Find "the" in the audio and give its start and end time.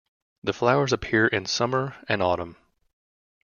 0.43-0.51